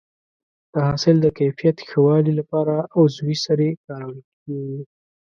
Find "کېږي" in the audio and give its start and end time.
4.43-4.81